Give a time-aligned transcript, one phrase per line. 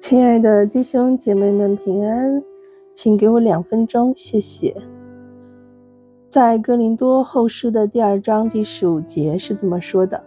[0.00, 2.42] 亲爱的弟兄姐妹们平安，
[2.94, 4.74] 请给我两分钟，谢谢。
[6.28, 10.24] 在哥林多后书的第二章第十五节是这么说的：“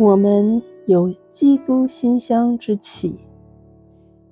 [0.00, 3.18] 我们有基督馨香之气。”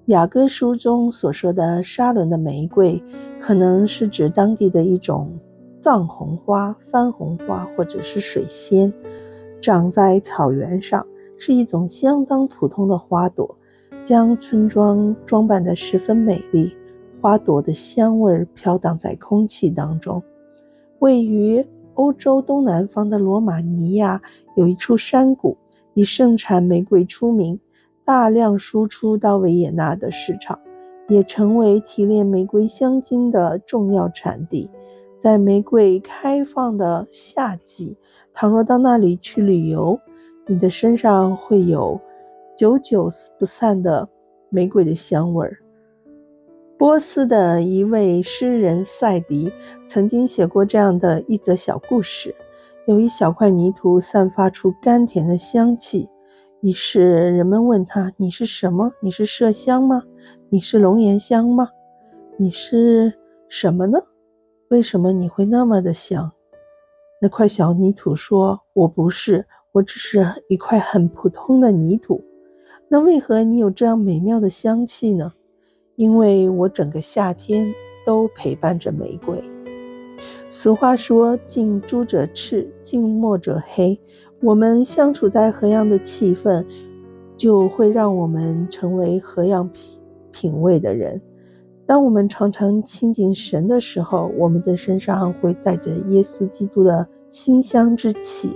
[0.06, 3.02] 雅歌书中所说的沙仑的玫瑰，
[3.40, 5.38] 可能是指当地的一种
[5.80, 8.90] 藏红花、番红花，或者是水仙，
[9.60, 11.06] 长在草原上，
[11.38, 13.56] 是一种相当普通的花朵。
[14.02, 16.76] 将村庄装扮得十分美丽，
[17.22, 20.22] 花朵的香味飘荡在空气当中。
[20.98, 21.64] 位于
[21.94, 24.20] 欧洲东南方的罗马尼亚
[24.56, 25.56] 有一处山谷，
[25.94, 27.58] 以盛产玫瑰出名，
[28.04, 30.58] 大量输出到维也纳的市场，
[31.08, 34.68] 也成为提炼玫瑰香精的重要产地。
[35.22, 37.96] 在玫瑰开放的夏季，
[38.34, 39.98] 倘若到那里去旅游，
[40.46, 42.00] 你的身上会有。
[42.56, 44.08] 久久不散的
[44.48, 45.58] 玫瑰的香味儿。
[46.78, 49.52] 波斯的一位诗人赛迪
[49.88, 52.32] 曾经写过这样的一则小故事：
[52.86, 56.08] 有一小块泥土散发出甘甜的香气，
[56.60, 58.92] 于是人们问他：“你是什么？
[59.00, 60.00] 你是麝香吗？
[60.48, 61.68] 你是龙涎香吗？
[62.36, 63.12] 你是
[63.48, 63.98] 什么呢？
[64.68, 66.30] 为什么你会那么的香？”
[67.20, 72.24] 那块小泥土说：“我不是，我只是一块很普通的泥土。”
[72.88, 75.32] 那为何你有这样美妙的香气呢？
[75.96, 77.66] 因为我整个夏天
[78.06, 79.42] 都陪伴着玫瑰。
[80.48, 84.00] 俗话说：“近朱者赤，近墨者黑。”
[84.40, 86.64] 我们相处在何样的气氛，
[87.36, 91.20] 就会让我们成为何样品品味的人。
[91.86, 98.52] 当我们常常亲近神的时候，我们的身上会带着耶稣基督的馨香之气。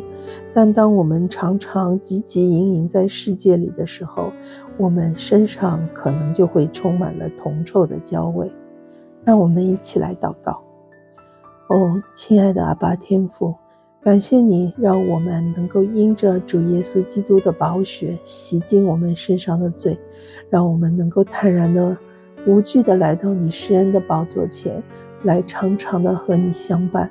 [0.55, 4.33] 但当我们常常汲汲营营在世界里的时候，
[4.77, 8.51] 我们身上可能就会充满了铜臭的焦味。
[9.25, 10.62] 让我们一起来祷告。
[11.69, 13.55] 哦，亲爱的阿爸天父，
[14.01, 19.98] 感谢你让我们能够因着主耶稣基督的宝血洗净我们身上的罪，
[20.48, 21.95] 让我们能够坦然的、
[22.47, 24.83] 无惧的来到你施恩的宝座前，
[25.25, 27.11] 来常常的和你相伴。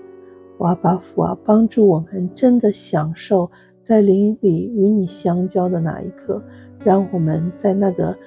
[0.65, 3.49] 阿爸父啊，帮助我们真的享受
[3.81, 6.41] 在灵里与你相交的那一刻，
[6.83, 8.17] 让我们在那个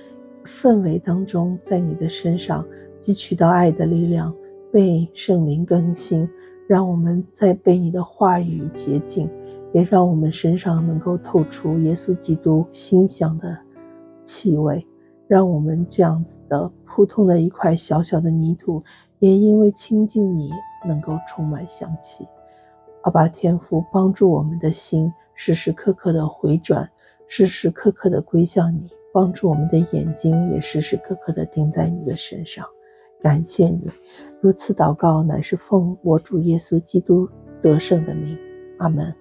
[0.44, 2.64] 氛围当中，在你的身上
[2.98, 4.34] 汲取到爱的力量，
[4.72, 6.28] 被圣灵更新，
[6.66, 9.28] 让我们在被你的话语洁净，
[9.72, 13.56] 也让我们身上能够透出耶稣基督馨香的
[14.24, 14.86] 气味，
[15.26, 18.82] 让我们这样子的普通的一块小小的泥土，
[19.20, 20.50] 也因为亲近你。
[20.82, 22.26] 能够充满香气，
[23.02, 26.90] 阿爸天父帮助我们的心时时刻刻的回转，
[27.28, 32.64] 时时刻刻的归向你，帮助我们的眼睛也时时刻刻的盯在你的身上。
[33.20, 33.90] 感谢你，
[34.40, 37.28] 如此祷告乃是奉我主耶稣基督
[37.60, 38.38] 得胜的名，
[38.78, 39.14] 阿门。